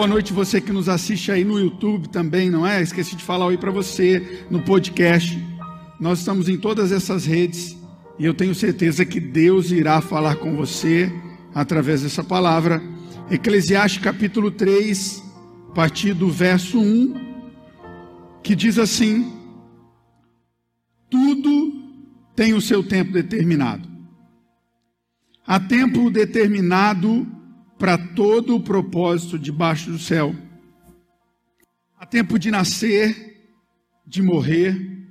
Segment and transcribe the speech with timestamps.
[0.00, 2.80] Boa noite você que nos assiste aí no YouTube também, não é?
[2.80, 5.38] Esqueci de falar aí para você no podcast.
[6.00, 7.76] Nós estamos em todas essas redes
[8.18, 11.12] e eu tenho certeza que Deus irá falar com você
[11.54, 12.82] através dessa palavra.
[13.30, 15.22] Eclesiastes capítulo 3,
[15.68, 17.14] a partir do verso 1,
[18.42, 19.30] que diz assim:
[21.10, 21.74] Tudo
[22.34, 23.86] tem o seu tempo determinado.
[25.46, 27.26] Há tempo determinado
[27.80, 30.36] para todo o propósito debaixo do céu.
[31.98, 33.48] Há tempo de nascer,
[34.06, 35.08] de morrer,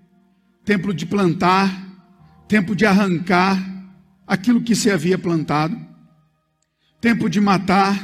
[0.63, 1.67] tempo de plantar,
[2.47, 3.57] tempo de arrancar
[4.27, 5.75] aquilo que se havia plantado,
[7.01, 7.97] tempo de matar,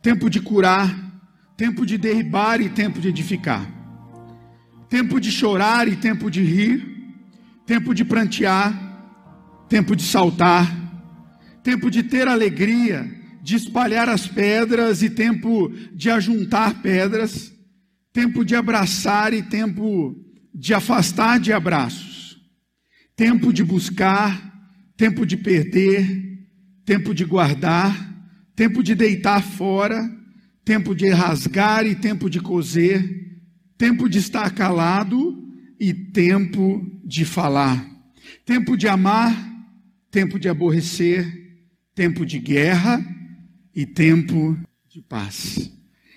[0.00, 1.20] tempo de curar,
[1.54, 3.70] tempo de derribar e tempo de edificar,
[4.88, 7.20] tempo de chorar e tempo de rir,
[7.66, 8.72] tempo de prantear,
[9.68, 10.74] tempo de saltar,
[11.62, 13.17] tempo de ter alegria
[13.48, 17.50] de espalhar as pedras e tempo de ajuntar pedras,
[18.12, 20.14] tempo de abraçar e tempo
[20.54, 22.38] de afastar de abraços,
[23.16, 24.52] tempo de buscar,
[24.98, 26.46] tempo de perder,
[26.84, 27.96] tempo de guardar,
[28.54, 30.06] tempo de deitar fora,
[30.62, 33.02] tempo de rasgar e tempo de coser,
[33.78, 35.42] tempo de estar calado
[35.80, 37.82] e tempo de falar,
[38.44, 39.34] tempo de amar,
[40.10, 41.26] tempo de aborrecer,
[41.94, 43.16] tempo de guerra
[43.78, 45.70] e tempo de paz.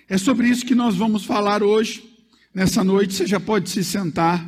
[0.09, 2.04] É sobre isso que nós vamos falar hoje,
[2.52, 3.14] nessa noite.
[3.14, 4.44] Você já pode se sentar.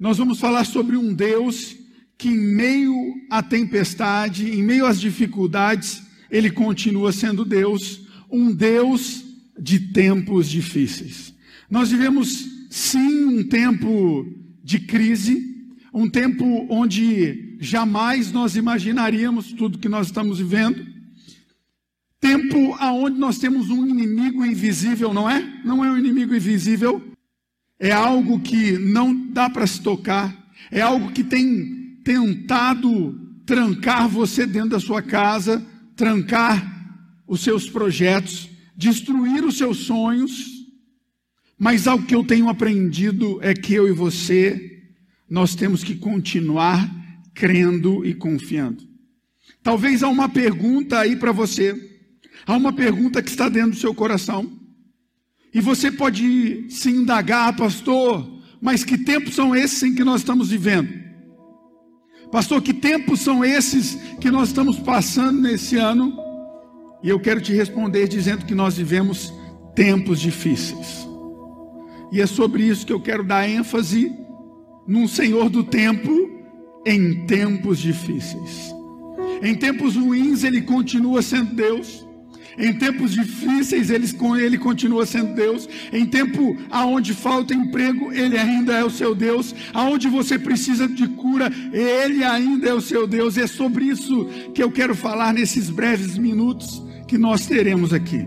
[0.00, 1.76] Nós vamos falar sobre um Deus
[2.16, 2.96] que, em meio
[3.30, 9.22] à tempestade, em meio às dificuldades, ele continua sendo Deus, um Deus
[9.60, 11.34] de tempos difíceis.
[11.68, 14.26] Nós vivemos, sim, um tempo
[14.64, 21.01] de crise, um tempo onde jamais nós imaginaríamos tudo que nós estamos vivendo.
[22.22, 25.60] Tempo aonde nós temos um inimigo invisível, não é?
[25.64, 27.02] Não é um inimigo invisível.
[27.80, 30.32] É algo que não dá para se tocar.
[30.70, 35.66] É algo que tem tentado trancar você dentro da sua casa,
[35.96, 36.64] trancar
[37.26, 40.46] os seus projetos, destruir os seus sonhos.
[41.58, 44.80] Mas algo que eu tenho aprendido é que eu e você,
[45.28, 46.88] nós temos que continuar
[47.34, 48.84] crendo e confiando.
[49.60, 51.91] Talvez há uma pergunta aí para você.
[52.46, 54.50] Há uma pergunta que está dentro do seu coração.
[55.54, 58.26] E você pode se indagar, pastor,
[58.60, 61.02] mas que tempos são esses em que nós estamos vivendo?
[62.30, 66.16] Pastor, que tempos são esses que nós estamos passando nesse ano?
[67.02, 69.32] E eu quero te responder dizendo que nós vivemos
[69.74, 71.06] tempos difíceis.
[72.10, 74.10] E é sobre isso que eu quero dar ênfase
[74.86, 76.10] num Senhor do tempo
[76.86, 78.74] em tempos difíceis.
[79.42, 82.06] Em tempos ruins, Ele continua sendo Deus.
[82.58, 85.68] Em tempos difíceis, ele, continua sendo Deus.
[85.92, 89.54] Em tempo aonde falta emprego, Ele ainda é o seu Deus.
[89.72, 93.36] Aonde você precisa de cura, Ele ainda é o seu Deus.
[93.36, 98.26] E é sobre isso que eu quero falar nesses breves minutos que nós teremos aqui.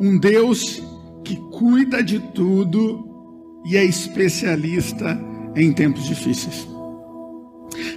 [0.00, 0.82] Um Deus
[1.24, 3.08] que cuida de tudo
[3.64, 5.20] e é especialista
[5.54, 6.66] em tempos difíceis.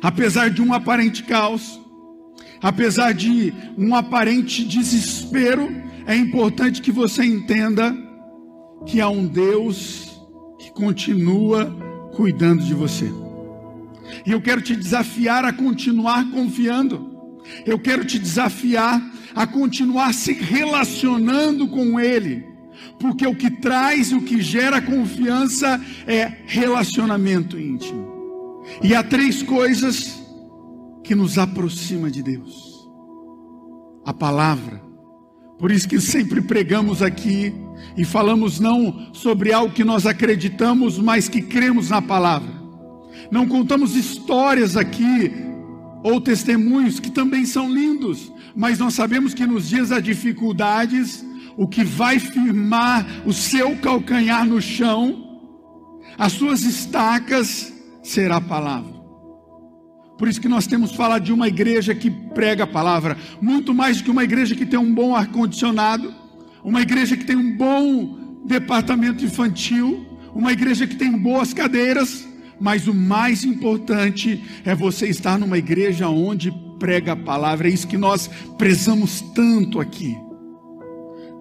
[0.02, 1.82] Apesar de um aparente caos,
[2.66, 5.70] apesar de um aparente desespero,
[6.08, 7.96] é importante que você entenda
[8.88, 10.20] que há um Deus
[10.58, 11.68] que continua
[12.16, 13.08] cuidando de você.
[14.26, 17.38] E eu quero te desafiar a continuar confiando.
[17.68, 19.00] Eu quero te desafiar
[19.36, 22.44] a continuar se relacionando com Ele.
[23.00, 28.64] Porque o que traz, o que gera confiança é relacionamento íntimo.
[28.82, 30.25] E há três coisas
[31.06, 32.90] que nos aproxima de Deus.
[34.06, 34.82] A palavra.
[35.58, 37.54] Por isso que sempre pregamos aqui
[37.96, 42.54] e falamos não sobre algo que nós acreditamos, mas que cremos na palavra.
[43.32, 45.32] Não contamos histórias aqui
[46.04, 51.26] ou testemunhos que também são lindos, mas nós sabemos que nos dias das dificuldades,
[51.56, 55.40] o que vai firmar o seu calcanhar no chão,
[56.18, 58.95] as suas estacas, será a palavra.
[60.18, 63.98] Por isso que nós temos falado de uma igreja que prega a palavra, muito mais
[63.98, 66.14] do que uma igreja que tem um bom ar-condicionado,
[66.64, 72.28] uma igreja que tem um bom departamento infantil, uma igreja que tem boas cadeiras,
[72.60, 77.88] mas o mais importante é você estar numa igreja onde prega a palavra, é isso
[77.88, 80.18] que nós prezamos tanto aqui.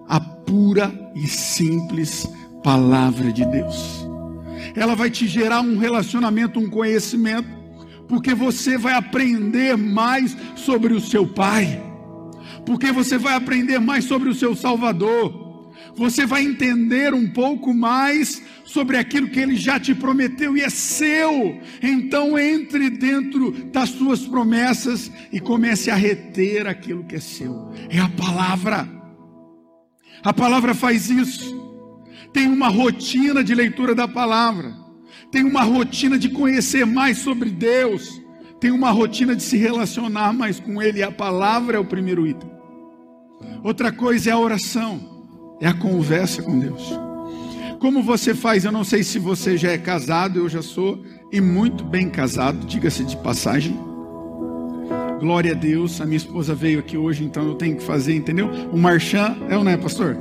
[0.07, 2.27] A pura e simples
[2.63, 4.05] palavra de Deus.
[4.75, 7.64] Ela vai te gerar um relacionamento, um conhecimento
[8.07, 11.81] porque você vai aprender mais sobre o seu Pai,
[12.65, 15.45] porque você vai aprender mais sobre o seu Salvador,
[15.95, 20.69] você vai entender um pouco mais sobre aquilo que ele já te prometeu e é
[20.69, 21.61] seu.
[21.81, 27.71] Então entre dentro das suas promessas e comece a reter aquilo que é seu.
[27.89, 28.89] É a palavra.
[30.23, 31.55] A palavra faz isso.
[32.33, 34.84] Tem uma rotina de leitura da palavra.
[35.35, 38.21] Tem uma rotina de conhecer mais sobre Deus.
[38.57, 41.03] Tem uma rotina de se relacionar mais com Ele.
[41.03, 42.49] A palavra é o primeiro item.
[43.61, 46.89] Outra coisa é a oração é a conversa com Deus.
[47.81, 48.63] Como você faz?
[48.63, 51.03] Eu não sei se você já é casado, eu já sou,
[51.33, 53.77] e muito bem casado, diga-se de passagem.
[55.19, 58.49] Glória a Deus, a minha esposa veio aqui hoje, então eu tenho que fazer, entendeu?
[58.71, 60.17] O Marchand é ou não é, pastor?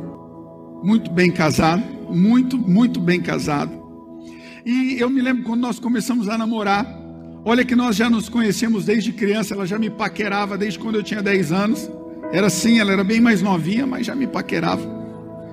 [0.82, 3.83] Muito bem casado, muito, muito bem casado.
[4.64, 6.86] E eu me lembro quando nós começamos a namorar,
[7.44, 11.02] olha que nós já nos conhecemos desde criança, ela já me paquerava desde quando eu
[11.02, 11.90] tinha 10 anos.
[12.32, 14.82] Era assim, ela era bem mais novinha, mas já me paquerava.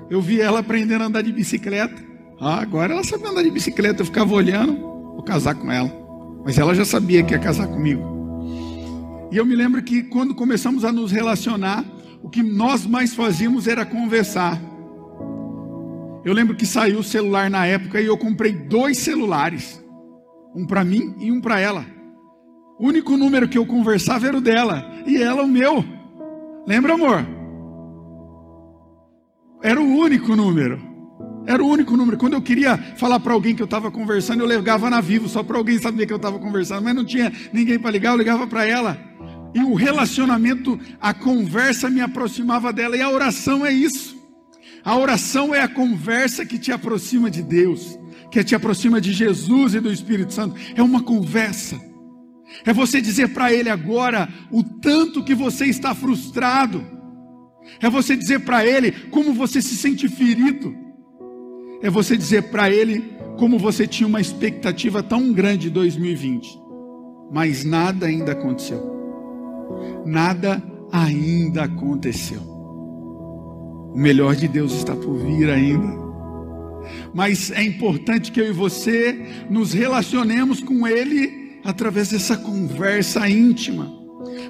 [0.10, 2.02] Eu vi ela aprendendo a andar de bicicleta.
[2.40, 4.02] Ah, agora ela sabe andar de bicicleta.
[4.02, 5.92] Eu ficava olhando, vou casar com ela.
[6.44, 8.02] Mas ela já sabia que ia casar comigo.
[9.32, 11.86] E eu me lembro que quando começamos a nos relacionar,
[12.24, 14.60] o que nós mais fazíamos era conversar.
[16.24, 19.84] Eu lembro que saiu o celular na época e eu comprei dois celulares.
[20.56, 21.86] Um para mim e um para ela.
[22.80, 25.84] O único número que eu conversava era o dela e ela o meu.
[26.68, 27.26] Lembra, amor?
[29.64, 30.80] Era o único número.
[31.46, 32.18] Era o único número.
[32.18, 35.42] Quando eu queria falar para alguém que eu estava conversando, eu ligava na Vivo, só
[35.42, 38.46] para alguém saber que eu estava conversando, mas não tinha ninguém para ligar, eu ligava
[38.46, 38.98] para ela.
[39.54, 44.21] E o relacionamento, a conversa me aproximava dela, e a oração é isso.
[44.84, 48.00] A oração é a conversa que te aproxima de Deus,
[48.32, 50.56] que te aproxima de Jesus e do Espírito Santo.
[50.76, 51.80] É uma conversa.
[52.66, 57.02] É você dizer para Ele agora o tanto que você está frustrado
[57.80, 60.76] é você dizer para Ele como você se sente ferido.
[61.82, 66.60] É você dizer para Ele como você tinha uma expectativa tão grande de 2020,
[67.32, 68.92] mas nada ainda aconteceu.
[70.06, 70.62] Nada
[70.92, 72.61] ainda aconteceu.
[73.94, 76.02] O melhor de Deus está por vir ainda.
[77.14, 83.92] Mas é importante que eu e você nos relacionemos com Ele através dessa conversa íntima.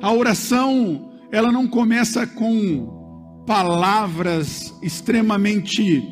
[0.02, 6.04] A oração, ela não começa com palavras extremamente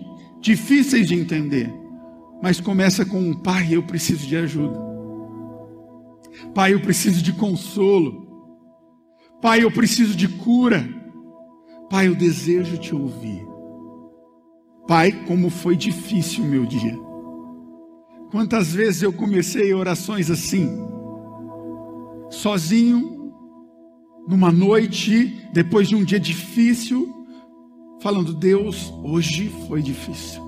[0.42, 1.72] difíceis de entender,
[2.42, 4.80] mas começa com: Pai, eu preciso de ajuda.
[6.54, 8.28] Pai, eu preciso de consolo.
[9.42, 10.99] Pai, eu preciso de cura.
[11.90, 13.48] Pai, eu desejo te ouvir.
[14.88, 16.98] Pai, como foi difícil o meu dia.
[18.32, 20.70] Quantas vezes eu comecei orações assim,
[22.30, 23.34] sozinho,
[24.28, 27.12] numa noite, depois de um dia difícil,
[28.02, 30.42] falando: Deus, hoje foi difícil.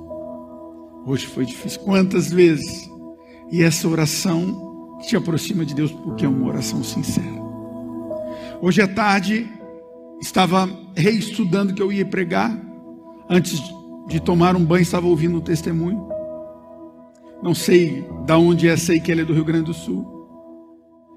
[1.06, 1.82] Hoje foi difícil.
[1.82, 2.90] Quantas vezes?
[3.52, 7.42] E essa oração te aproxima de Deus porque é uma oração sincera.
[8.62, 9.50] Hoje à tarde,
[10.22, 12.56] estava reestudando que eu ia pregar.
[13.30, 13.60] Antes
[14.08, 16.08] de tomar um banho, estava ouvindo um testemunho.
[17.42, 20.22] Não sei da onde é, sei que ele é do Rio Grande do Sul.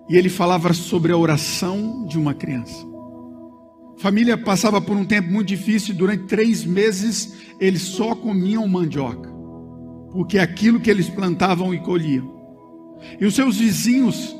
[0.08, 2.86] E ele falava sobre a oração de uma criança.
[3.98, 5.94] Família passava por um tempo muito difícil.
[5.94, 9.30] Durante três meses eles só comiam mandioca,
[10.12, 12.32] porque é aquilo que eles plantavam e colhiam.
[13.20, 14.34] E os seus vizinhos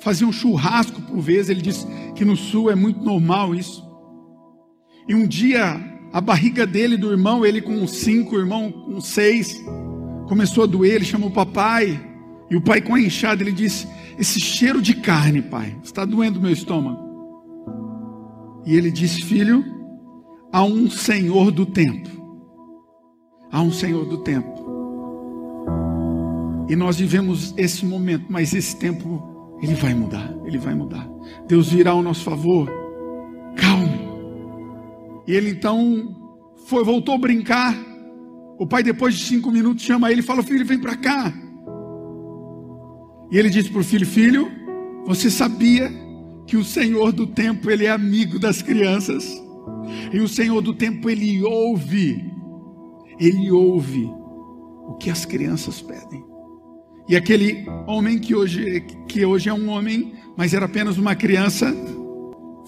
[0.00, 1.48] faziam churrasco por vez.
[1.48, 3.86] Ele disse que no sul é muito normal isso.
[5.08, 5.80] E um dia
[6.12, 9.62] a barriga dele do irmão, ele com cinco, o irmão com seis,
[10.26, 10.96] começou a doer.
[10.96, 12.06] Ele chamou o papai.
[12.50, 13.86] E o pai com a enxada, ele disse:
[14.18, 16.98] Esse cheiro de carne, pai, está doendo meu estômago.
[18.64, 19.64] E ele diz: Filho,
[20.52, 22.08] há um Senhor do tempo.
[23.50, 24.58] Há um Senhor do tempo.
[26.68, 30.34] E nós vivemos esse momento, mas esse tempo, ele vai mudar.
[30.44, 31.08] Ele vai mudar.
[31.46, 32.70] Deus virá ao nosso favor.
[33.56, 34.08] Calme.
[35.26, 36.16] E ele então
[36.66, 37.76] foi, voltou a brincar.
[38.58, 41.32] O pai, depois de cinco minutos, chama ele e fala: Filho, vem para cá.
[43.30, 44.48] E ele disse para o filho: Filho,
[45.06, 45.90] você sabia
[46.46, 49.24] que o Senhor do tempo, ele é amigo das crianças.
[50.12, 52.24] E o Senhor do tempo, ele ouve.
[53.18, 54.10] Ele ouve
[54.86, 56.24] o que as crianças pedem.
[57.08, 61.74] E aquele homem que hoje, que hoje é um homem, mas era apenas uma criança,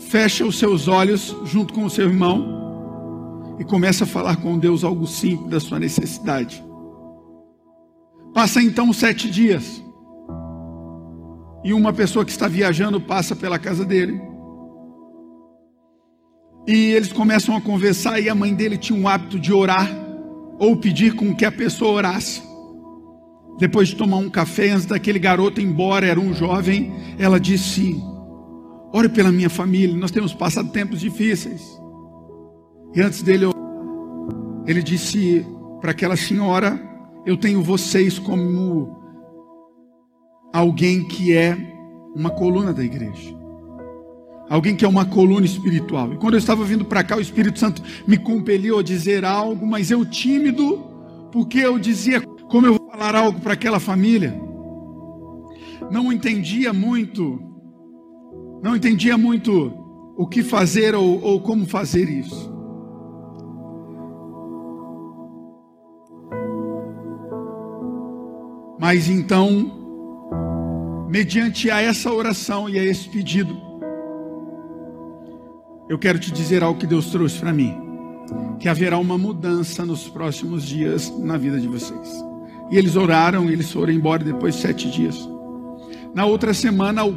[0.09, 4.83] fecha os seus olhos junto com o seu irmão e começa a falar com Deus
[4.83, 6.65] algo simples da sua necessidade.
[8.33, 9.85] Passa então sete dias
[11.63, 14.19] e uma pessoa que está viajando passa pela casa dele.
[16.67, 19.91] E eles começam a conversar e a mãe dele tinha um hábito de orar
[20.59, 22.50] ou pedir com que a pessoa orasse.
[23.61, 28.03] Depois de tomar um café, antes daquele garoto ir embora, era um jovem, ela disse:
[28.91, 31.63] Ore pela minha família, nós temos passado tempos difíceis.
[32.95, 33.45] E antes dele,
[34.67, 35.45] ele disse
[35.79, 36.81] para aquela senhora:
[37.27, 38.99] Eu tenho vocês como
[40.55, 41.55] alguém que é
[42.17, 43.39] uma coluna da igreja
[44.51, 46.13] alguém que é uma coluna espiritual.
[46.13, 49.65] E quando eu estava vindo para cá, o Espírito Santo me compeliu a dizer algo,
[49.65, 50.85] mas eu tímido,
[51.31, 54.35] porque eu dizia como eu vou falar algo para aquela família.
[55.91, 57.41] Não entendia muito,
[58.63, 59.73] não entendia muito
[60.17, 62.51] o que fazer ou, ou como fazer isso.
[68.79, 73.57] Mas então, mediante a essa oração e a esse pedido,
[75.89, 77.75] eu quero te dizer algo que Deus trouxe para mim:
[78.59, 82.30] que haverá uma mudança nos próximos dias na vida de vocês.
[82.71, 85.29] E eles oraram, eles foram embora depois de sete dias.
[86.15, 87.13] Na outra semana, o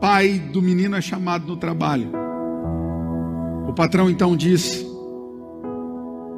[0.00, 2.10] pai do menino é chamado no trabalho.
[3.68, 4.84] O patrão então diz: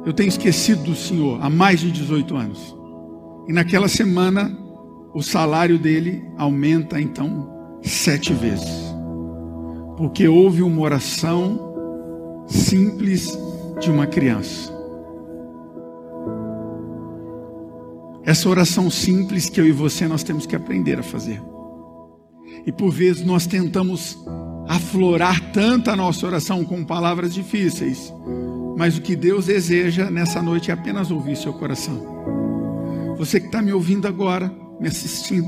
[0.05, 2.75] Eu tenho esquecido do senhor há mais de 18 anos.
[3.47, 4.55] E naquela semana,
[5.13, 7.49] o salário dele aumenta então
[7.81, 8.93] sete vezes.
[9.97, 13.37] Porque houve uma oração simples
[13.79, 14.74] de uma criança.
[18.25, 21.41] Essa oração simples que eu e você nós temos que aprender a fazer.
[22.65, 24.17] E por vezes nós tentamos
[24.67, 28.11] aflorar tanto a nossa oração com palavras difíceis,
[28.75, 33.15] mas o que Deus deseja nessa noite é apenas ouvir seu coração.
[33.17, 35.47] Você que está me ouvindo agora, me assistindo,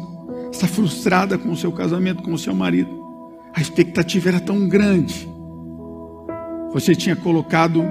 [0.51, 2.89] está frustrada com o seu casamento, com o seu marido,
[3.53, 5.27] a expectativa era tão grande
[6.71, 7.83] você tinha colocado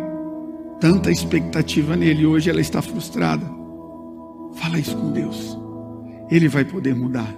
[0.79, 3.56] tanta expectativa nele hoje ela está frustrada.
[4.57, 5.57] Fala isso com Deus.
[6.31, 7.33] Ele vai poder mudar.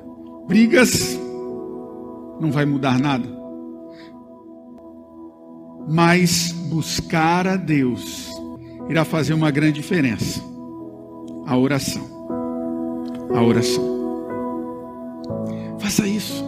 [0.46, 1.18] Brigas
[2.40, 3.28] não vai mudar nada.
[5.88, 8.28] Mas buscar a Deus
[8.88, 10.40] irá fazer uma grande diferença.
[11.46, 12.06] A oração.
[13.34, 13.98] A oração.
[15.78, 16.44] Faça isso.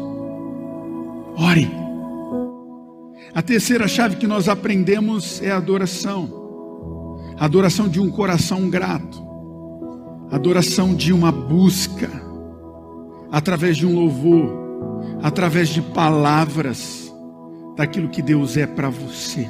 [1.37, 1.71] Ore.
[3.35, 6.29] A terceira chave que nós aprendemos é a adoração.
[7.39, 9.30] A adoração de um coração grato.
[10.31, 12.11] Adoração de uma busca.
[13.31, 14.51] Através de um louvor.
[15.23, 17.13] Através de palavras.
[17.77, 19.49] Daquilo que Deus é para você.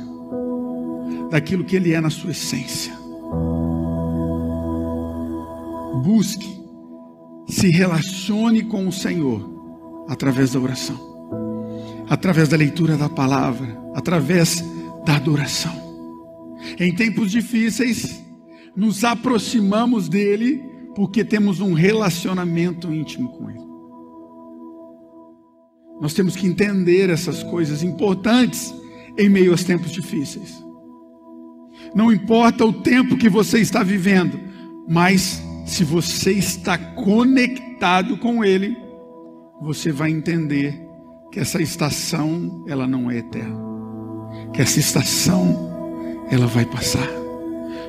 [1.30, 2.92] Daquilo que Ele é na sua essência.
[6.04, 6.60] Busque.
[7.48, 10.04] Se relacione com o Senhor.
[10.08, 11.10] Através da oração
[12.10, 14.64] através da leitura da palavra, através
[15.06, 15.72] da adoração.
[16.78, 18.20] Em tempos difíceis,
[18.76, 20.62] nos aproximamos dele
[20.94, 23.70] porque temos um relacionamento íntimo com ele.
[26.00, 28.74] Nós temos que entender essas coisas importantes
[29.18, 30.64] em meio aos tempos difíceis.
[31.94, 34.38] Não importa o tempo que você está vivendo,
[34.88, 38.76] mas se você está conectado com ele,
[39.60, 40.80] você vai entender
[41.30, 43.60] que essa estação ela não é eterna,
[44.52, 45.70] que essa estação
[46.30, 47.19] ela vai passar.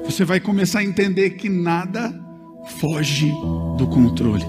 [0.04, 2.14] Você vai começar a entender que nada
[2.80, 3.32] foge
[3.78, 4.46] do controle.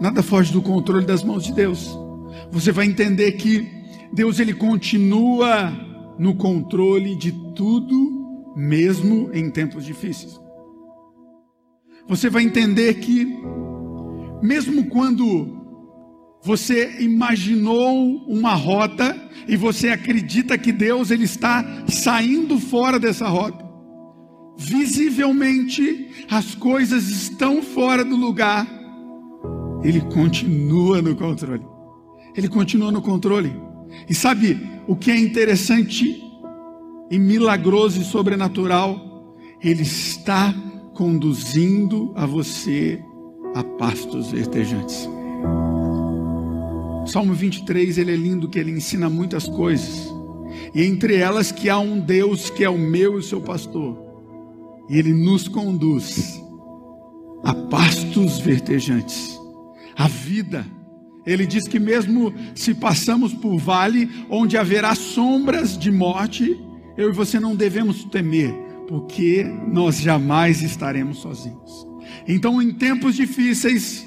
[0.00, 1.96] Nada foge do controle das mãos de Deus.
[2.50, 3.68] Você vai entender que
[4.12, 5.72] Deus ele continua
[6.18, 10.40] no controle de tudo, mesmo em tempos difíceis.
[12.08, 13.24] Você vai entender que
[14.42, 15.62] mesmo quando
[16.42, 19.16] você imaginou uma rota
[19.46, 23.61] e você acredita que Deus ele está saindo fora dessa rota.
[24.56, 28.66] Visivelmente as coisas estão fora do lugar.
[29.82, 31.64] Ele continua no controle.
[32.36, 33.52] Ele continua no controle.
[34.08, 36.22] E sabe o que é interessante
[37.10, 39.36] e milagroso e sobrenatural?
[39.60, 40.54] Ele está
[40.94, 43.02] conduzindo a você
[43.54, 45.08] a pastos verdejantes.
[47.06, 50.08] Salmo 23, ele é lindo que ele ensina muitas coisas.
[50.74, 54.11] E entre elas que há um Deus que é o meu e o seu pastor.
[54.88, 56.42] E ele nos conduz
[57.42, 59.38] a pastos verdejantes.
[59.96, 60.66] A vida.
[61.24, 66.60] Ele diz que mesmo se passamos por vale onde haverá sombras de morte,
[66.96, 68.52] eu e você não devemos temer,
[68.88, 71.86] porque nós jamais estaremos sozinhos.
[72.26, 74.04] Então, em tempos difíceis,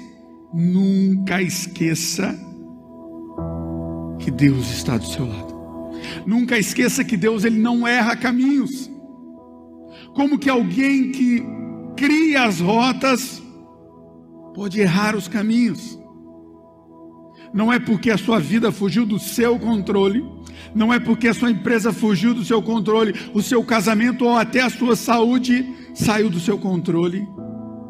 [0.52, 2.38] nunca esqueça
[4.18, 5.54] que Deus está do seu lado.
[6.26, 8.90] Nunca esqueça que Deus ele não erra caminhos.
[10.16, 11.44] Como que alguém que
[11.94, 13.42] cria as rotas
[14.54, 16.00] pode errar os caminhos?
[17.52, 20.24] Não é porque a sua vida fugiu do seu controle,
[20.74, 24.62] não é porque a sua empresa fugiu do seu controle, o seu casamento ou até
[24.62, 27.28] a sua saúde saiu do seu controle,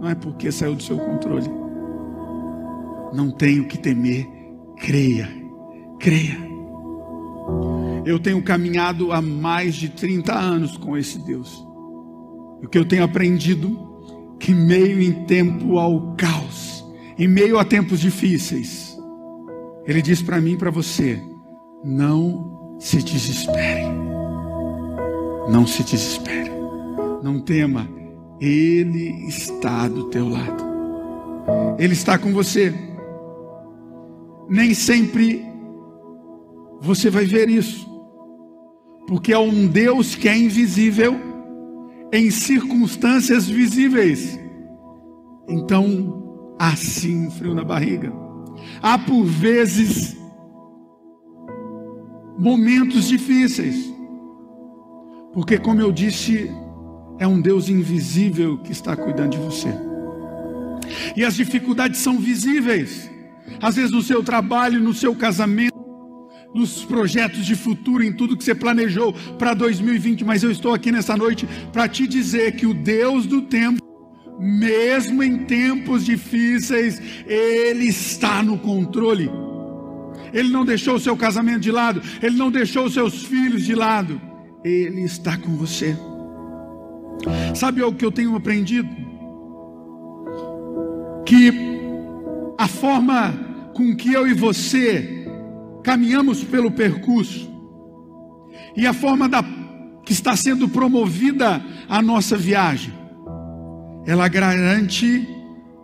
[0.01, 1.49] não é porque saiu do seu controle.
[3.15, 4.27] Não tenho que temer,
[4.77, 5.29] creia,
[6.01, 6.39] creia.
[8.05, 11.65] Eu tenho caminhado há mais de 30 anos com esse Deus.
[12.67, 13.79] O que eu tenho aprendido
[14.41, 16.85] que meio em tempo ao caos,
[17.17, 18.99] em meio a tempos difíceis,
[19.87, 21.23] ele diz para mim e para você:
[21.85, 23.85] não se desespere.
[25.49, 26.51] Não se desespere.
[27.23, 27.89] Não tema.
[28.41, 30.65] Ele está do teu lado.
[31.79, 32.75] Ele está com você.
[34.49, 35.47] Nem sempre
[36.81, 37.87] você vai ver isso.
[39.07, 41.36] Porque é um Deus que é invisível
[42.13, 44.39] em circunstâncias visíveis.
[45.49, 48.13] Então, assim frio na barriga.
[48.83, 50.17] Há por vezes
[52.39, 53.93] momentos difíceis.
[55.33, 56.51] Porque como eu disse,
[57.19, 59.69] é um Deus invisível que está cuidando de você.
[61.15, 63.11] E as dificuldades são visíveis.
[63.61, 65.76] Às vezes no seu trabalho, no seu casamento,
[66.57, 70.91] nos projetos de futuro, em tudo que você planejou para 2020, mas eu estou aqui
[70.91, 73.81] nessa noite para te dizer que o Deus do tempo,
[74.41, 79.31] mesmo em tempos difíceis, Ele está no controle.
[80.33, 83.75] Ele não deixou o seu casamento de lado, Ele não deixou os seus filhos de
[83.75, 84.21] lado,
[84.65, 85.97] Ele está com você.
[87.55, 88.89] Sabe o que eu tenho aprendido?
[91.25, 91.53] Que
[92.59, 93.35] a forma
[93.75, 95.16] com que eu e você
[95.87, 97.49] caminhamos pelo percurso
[98.77, 99.41] e a forma da,
[100.05, 102.93] que está sendo promovida a nossa viagem,
[104.05, 105.29] ela garante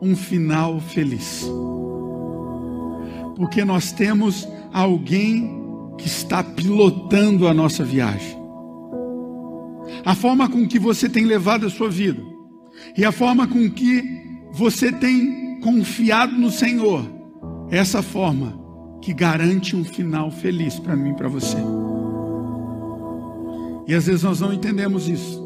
[0.00, 1.48] um final feliz.
[3.36, 5.48] Porque nós temos alguém
[5.96, 8.42] que está pilotando a nossa viagem
[10.04, 12.20] a forma com que você tem levado a sua vida
[12.96, 14.02] e a forma com que
[14.50, 17.08] você tem confiado no Senhor,
[17.70, 18.61] essa forma
[19.02, 21.58] que garante um final feliz para mim e para você.
[23.86, 25.42] E às vezes nós não entendemos isso.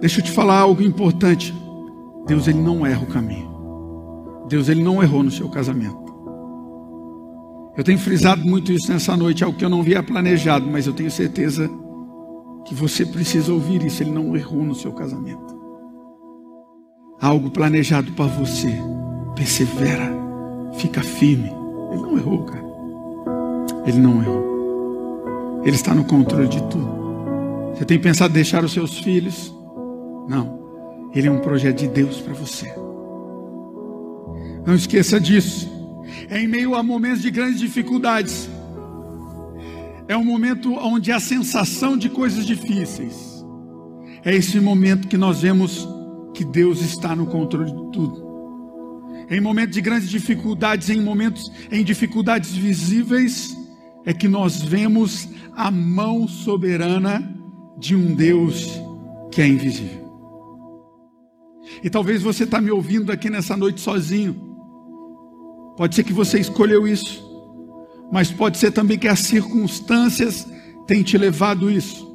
[0.00, 1.54] Deixa eu te falar algo importante.
[2.26, 3.46] Deus ele não erra o caminho.
[4.48, 6.04] Deus ele não errou no seu casamento.
[7.76, 10.92] Eu tenho frisado muito isso nessa noite, algo que eu não via planejado, mas eu
[10.92, 11.70] tenho certeza
[12.64, 14.02] que você precisa ouvir isso.
[14.02, 15.54] Ele não errou no seu casamento.
[17.20, 18.74] Algo planejado para você.
[19.36, 20.10] Persevera.
[20.78, 21.65] Fica firme.
[21.96, 22.64] Ele não errou, cara.
[23.86, 25.62] Ele não errou.
[25.64, 26.96] Ele está no controle de tudo.
[27.74, 29.52] Você tem pensado em deixar os seus filhos?
[30.28, 31.10] Não.
[31.14, 32.72] Ele é um projeto de Deus para você.
[34.66, 35.68] Não esqueça disso.
[36.28, 38.48] É em meio a momentos de grandes dificuldades
[40.08, 43.44] é um momento onde há sensação de coisas difíceis.
[44.24, 45.88] É esse momento que nós vemos
[46.32, 48.24] que Deus está no controle de tudo.
[49.28, 53.56] Em momentos de grandes dificuldades, em momentos em dificuldades visíveis,
[54.04, 57.34] é que nós vemos a mão soberana
[57.78, 58.80] de um Deus
[59.32, 60.06] que é invisível.
[61.82, 64.34] E talvez você está me ouvindo aqui nessa noite sozinho.
[65.76, 67.26] Pode ser que você escolheu isso
[68.10, 70.46] mas pode ser também que as circunstâncias
[70.86, 72.06] tenham te levado isso.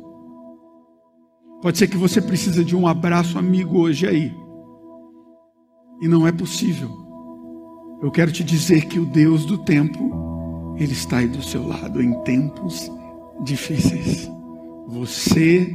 [1.61, 4.33] Pode ser que você precisa de um abraço amigo hoje aí.
[6.01, 6.89] E não é possível.
[8.01, 12.01] Eu quero te dizer que o Deus do tempo, Ele está aí do seu lado
[12.01, 12.91] em tempos
[13.43, 14.29] difíceis.
[14.87, 15.71] Você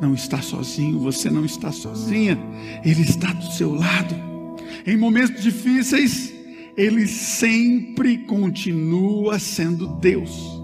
[0.00, 2.38] não está sozinho, você não está sozinha.
[2.84, 4.14] Ele está do seu lado.
[4.86, 6.32] Em momentos difíceis,
[6.76, 10.60] ele sempre continua sendo Deus.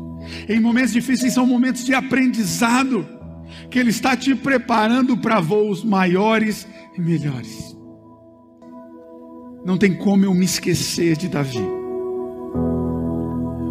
[0.48, 3.06] Em momentos difíceis são momentos de aprendizado,
[3.70, 7.69] que Ele está te preparando para voos maiores e melhores.
[9.64, 11.60] Não tem como eu me esquecer de Davi,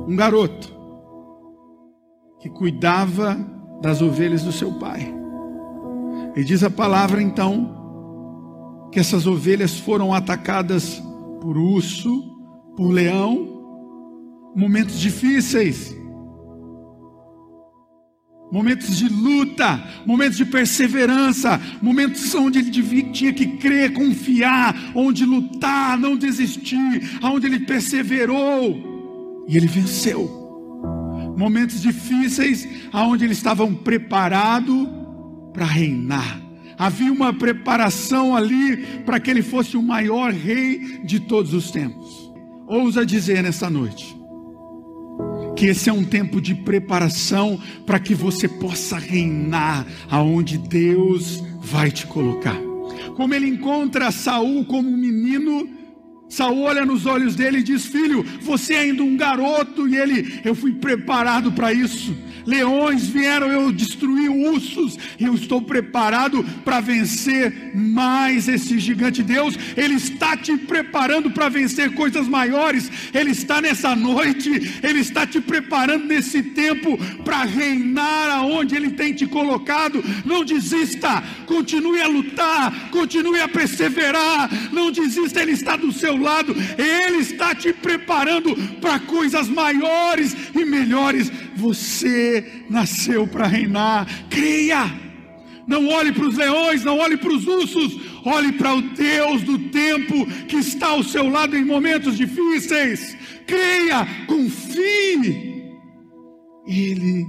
[0.08, 0.74] um garoto
[2.40, 3.38] que cuidava
[3.82, 5.14] das ovelhas do seu pai.
[6.36, 7.78] E diz a palavra então
[8.92, 11.02] que essas ovelhas foram atacadas
[11.42, 12.38] por urso,
[12.76, 15.96] por leão, momentos difíceis,
[18.52, 22.72] momentos de luta, momentos de perseverança, momentos onde ele
[23.12, 30.38] tinha que crer, confiar, onde lutar, não desistir, onde ele perseverou e ele venceu.
[31.38, 34.90] momentos difíceis, aonde eles estavam preparados
[35.54, 36.42] para reinar.
[36.78, 42.30] Havia uma preparação ali para que ele fosse o maior rei de todos os tempos.
[42.68, 44.19] Ousa dizer nessa noite
[45.60, 51.92] que esse é um tempo de preparação para que você possa reinar aonde Deus vai
[51.92, 52.56] te colocar.
[53.18, 55.70] Como ele encontra Saul como um menino,
[56.30, 60.40] Saul olha nos olhos dele e diz: Filho, você é ainda um garoto, e ele,
[60.46, 62.16] eu fui preparado para isso.
[62.46, 69.22] Leões vieram, eu destruí ursos, e eu estou preparado para vencer mais esse gigante.
[69.22, 74.50] Deus, Ele está te preparando para vencer coisas maiores, Ele está nessa noite,
[74.82, 80.04] Ele está te preparando nesse tempo para reinar aonde Ele tem te colocado.
[80.26, 86.56] Não desista, continue a lutar, continue a perseverar, não desista, Ele está do seu lado,
[86.78, 91.32] Ele está te preparando para coisas maiores e melhores.
[91.56, 94.08] Você nasceu para reinar.
[94.30, 95.10] Creia.
[95.68, 99.60] Não olhe para os leões, não olhe para os ursos, olhe para o Deus do
[99.70, 103.16] tempo que está ao seu lado em momentos difíceis.
[103.46, 105.64] Creia, confie.
[106.66, 107.26] Ele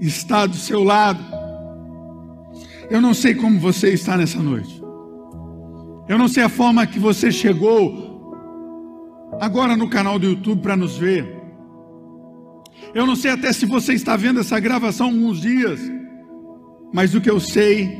[0.00, 1.24] está do seu lado.
[2.88, 4.80] Eu não sei como você está nessa noite.
[6.08, 8.11] Eu não sei a forma que você chegou
[9.42, 11.42] agora no canal do YouTube para nos ver.
[12.94, 15.80] Eu não sei até se você está vendo essa gravação alguns dias,
[16.94, 17.98] mas o que eu sei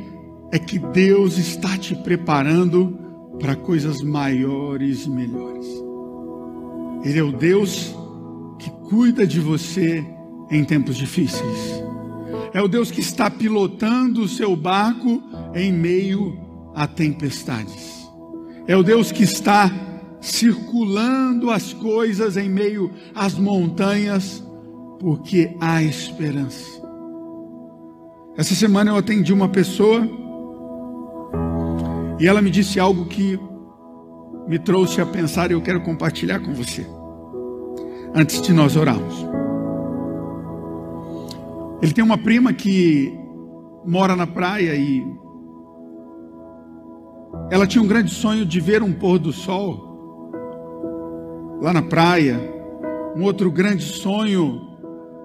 [0.53, 2.97] é que Deus está te preparando
[3.41, 5.67] para coisas maiores e melhores.
[7.03, 7.93] Ele é o Deus
[8.57, 10.01] que cuida de você
[10.49, 11.83] em tempos difíceis.
[12.53, 15.21] É o Deus que está pilotando o seu barco
[15.53, 16.39] em meio
[16.73, 18.09] a tempestades.
[18.65, 19.69] É o Deus que está
[20.23, 24.41] circulando as coisas em meio às montanhas
[24.97, 26.81] porque há esperança.
[28.37, 30.07] Essa semana eu atendi uma pessoa
[32.17, 33.37] e ela me disse algo que
[34.47, 36.87] me trouxe a pensar e eu quero compartilhar com você.
[38.15, 39.27] Antes de nós orarmos.
[41.81, 43.13] Ele tem uma prima que
[43.85, 45.05] mora na praia e
[47.51, 49.82] ela tinha um grande sonho de ver um pôr do sol
[51.63, 52.37] lá na praia.
[53.15, 54.61] Um outro grande sonho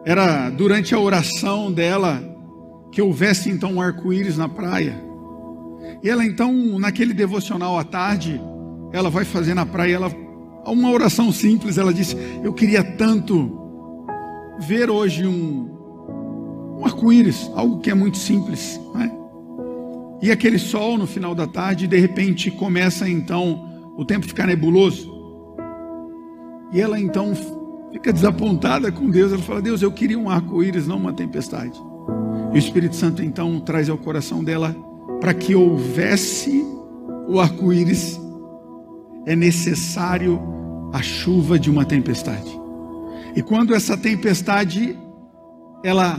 [0.04, 2.22] era durante a oração dela
[2.92, 4.96] que houvesse então um arco-íris na praia.
[6.00, 8.40] E ela então, naquele devocional à tarde,
[8.92, 10.12] ela vai fazer na praia, ela
[10.64, 13.58] uma oração simples, ela disse: "Eu queria tanto
[14.60, 15.76] ver hoje um
[16.78, 19.10] um arco-íris, algo que é muito simples, né?
[20.22, 25.17] E aquele sol no final da tarde, de repente começa então o tempo ficar nebuloso.
[26.72, 27.32] E ela então
[27.92, 29.32] fica desapontada com Deus.
[29.32, 31.78] Ela fala: Deus, eu queria um arco-íris, não uma tempestade.
[32.52, 34.74] E o Espírito Santo então traz ao coração dela
[35.20, 36.64] para que houvesse
[37.28, 38.18] o arco-íris,
[39.26, 40.40] é necessário
[40.92, 42.58] a chuva de uma tempestade.
[43.36, 44.98] E quando essa tempestade
[45.84, 46.18] ela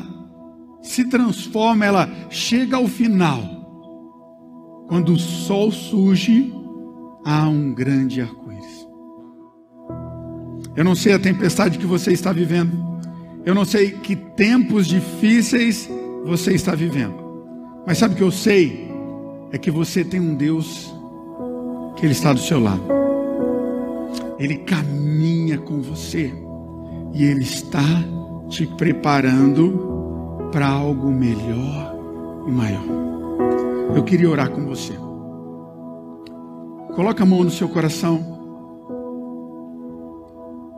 [0.81, 3.41] se transforma, ela chega ao final,
[4.87, 6.53] quando o sol surge,
[7.25, 8.38] há um grande arco
[10.79, 12.71] eu não sei a tempestade que você está vivendo.
[13.45, 15.89] Eu não sei que tempos difíceis
[16.23, 17.15] você está vivendo.
[17.85, 18.89] Mas sabe o que eu sei?
[19.51, 20.89] É que você tem um Deus
[21.97, 22.81] que Ele está do seu lado.
[24.39, 26.33] Ele caminha com você.
[27.13, 27.83] E Ele está
[28.47, 31.93] te preparando para algo melhor
[32.47, 32.85] e maior.
[33.93, 34.93] Eu queria orar com você.
[36.95, 38.38] Coloca a mão no seu coração.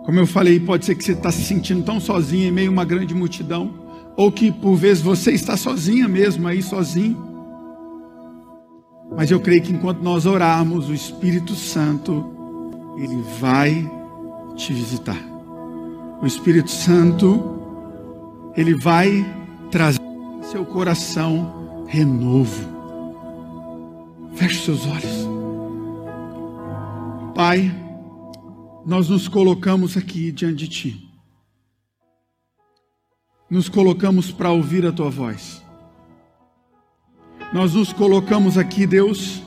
[0.06, 2.74] Como eu falei, pode ser que você está se sentindo tão sozinho em meio a
[2.74, 3.74] uma grande multidão,
[4.16, 7.18] ou que por vezes você está sozinha mesmo aí, sozinho.
[9.16, 12.26] Mas eu creio que enquanto nós orarmos, o Espírito Santo,
[12.98, 13.90] ele vai
[14.56, 15.18] te visitar.
[16.22, 17.60] O Espírito Santo,
[18.56, 19.26] ele vai
[19.70, 20.00] trazer
[20.44, 22.70] seu coração renovo.
[24.36, 25.30] Feche seus olhos.
[27.36, 27.72] Pai,
[28.86, 31.10] nós nos colocamos aqui diante de Ti.
[33.50, 35.64] Nos colocamos para ouvir a Tua voz.
[37.54, 39.42] Nós nos colocamos aqui, Deus,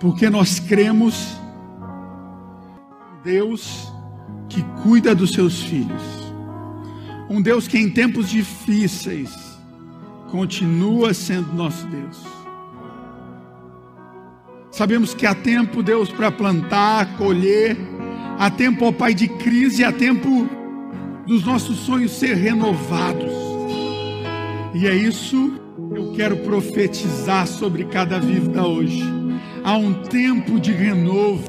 [0.00, 1.36] porque nós cremos
[3.22, 3.92] Deus
[4.48, 6.02] que cuida dos seus filhos.
[7.28, 9.30] Um Deus que em tempos difíceis
[10.30, 12.18] continua sendo nosso Deus.
[14.70, 17.76] Sabemos que há tempo, Deus, para plantar, colher,
[18.40, 20.48] Há tempo, ó Pai, de crise, há tempo
[21.26, 23.30] dos nossos sonhos ser renovados.
[24.72, 25.60] E é isso
[25.92, 29.04] que eu quero profetizar sobre cada vida hoje.
[29.62, 31.44] Há um tempo de renovo,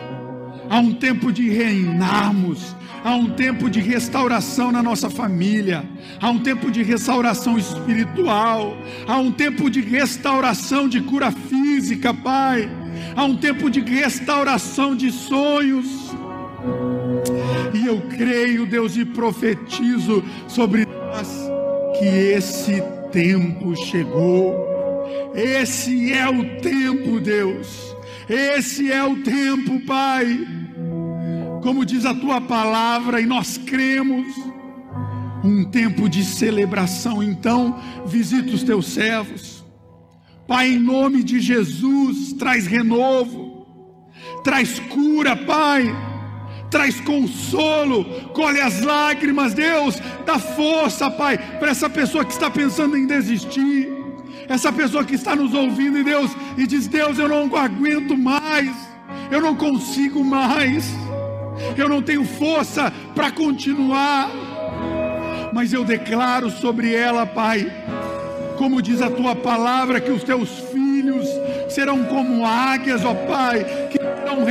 [0.70, 2.76] há um tempo de reinarmos,
[3.06, 5.86] há um tempo de restauração na nossa família,
[6.20, 8.76] há um tempo de restauração espiritual,
[9.08, 12.70] há um tempo de restauração de cura física, Pai,
[13.16, 16.11] há um tempo de restauração de sonhos.
[17.74, 21.28] E eu creio, Deus, e profetizo sobre nós
[21.98, 24.70] que esse tempo chegou.
[25.34, 27.96] Esse é o tempo, Deus.
[28.30, 30.48] Esse é o tempo, Pai.
[31.64, 34.28] Como diz a tua palavra, e nós cremos,
[35.44, 37.24] um tempo de celebração.
[37.24, 39.66] Então, visita os teus servos.
[40.48, 43.66] Pai, em nome de Jesus, traz renovo,
[44.44, 46.11] traz cura, Pai
[46.72, 52.98] traz consolo, colhe as lágrimas, Deus, dá força, Pai, para essa pessoa que está pensando
[52.98, 53.92] em desistir,
[54.48, 58.72] essa pessoa que está nos ouvindo, e Deus, e diz: Deus, eu não aguento mais,
[59.30, 60.90] eu não consigo mais,
[61.78, 64.32] eu não tenho força para continuar,
[65.54, 67.70] mas eu declaro sobre ela, Pai,
[68.58, 71.28] como diz a tua palavra, que os teus filhos
[71.70, 74.46] serão como águias, ó Pai, que serão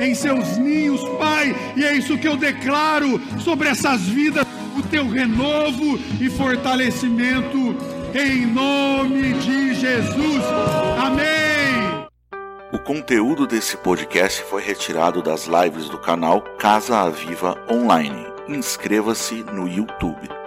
[0.00, 5.08] em seus ninhos, Pai, e é isso que eu declaro sobre essas vidas, o teu
[5.08, 7.76] renovo e fortalecimento,
[8.14, 10.44] em nome de Jesus.
[10.98, 12.06] Amém.
[12.72, 18.26] O conteúdo desse podcast foi retirado das lives do canal Casa Aviva Online.
[18.48, 20.39] Inscreva-se no YouTube.